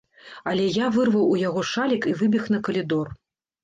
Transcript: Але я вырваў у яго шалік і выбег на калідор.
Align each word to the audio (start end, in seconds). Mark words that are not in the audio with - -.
Але 0.51 0.65
я 0.77 0.87
вырваў 0.95 1.29
у 1.35 1.39
яго 1.43 1.67
шалік 1.75 2.03
і 2.15 2.17
выбег 2.25 2.53
на 2.57 2.67
калідор. 2.69 3.19